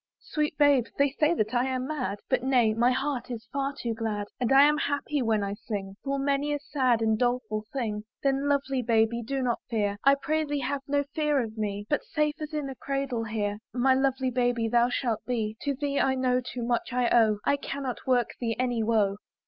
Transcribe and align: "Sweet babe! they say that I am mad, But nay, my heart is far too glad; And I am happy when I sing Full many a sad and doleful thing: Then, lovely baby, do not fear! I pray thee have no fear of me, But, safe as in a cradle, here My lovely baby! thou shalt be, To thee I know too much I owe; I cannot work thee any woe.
"Sweet 0.23 0.57
babe! 0.57 0.85
they 0.97 1.11
say 1.11 1.35
that 1.35 1.53
I 1.53 1.65
am 1.67 1.85
mad, 1.85 2.21
But 2.27 2.41
nay, 2.41 2.73
my 2.73 2.89
heart 2.89 3.29
is 3.29 3.47
far 3.53 3.71
too 3.77 3.93
glad; 3.93 4.29
And 4.39 4.51
I 4.51 4.63
am 4.63 4.79
happy 4.79 5.21
when 5.21 5.43
I 5.43 5.53
sing 5.53 5.95
Full 6.03 6.17
many 6.17 6.55
a 6.55 6.57
sad 6.59 7.03
and 7.03 7.19
doleful 7.19 7.65
thing: 7.71 8.05
Then, 8.23 8.47
lovely 8.49 8.81
baby, 8.81 9.21
do 9.21 9.43
not 9.43 9.59
fear! 9.69 9.97
I 10.03 10.15
pray 10.15 10.43
thee 10.43 10.61
have 10.61 10.81
no 10.87 11.03
fear 11.13 11.39
of 11.39 11.55
me, 11.55 11.85
But, 11.87 12.03
safe 12.03 12.41
as 12.41 12.51
in 12.51 12.67
a 12.67 12.73
cradle, 12.73 13.25
here 13.25 13.59
My 13.75 13.93
lovely 13.93 14.31
baby! 14.31 14.67
thou 14.67 14.89
shalt 14.89 15.23
be, 15.27 15.55
To 15.61 15.75
thee 15.75 15.99
I 15.99 16.15
know 16.15 16.41
too 16.41 16.63
much 16.63 16.91
I 16.91 17.07
owe; 17.15 17.37
I 17.45 17.55
cannot 17.55 18.07
work 18.07 18.31
thee 18.39 18.55
any 18.59 18.81
woe. 18.81 19.17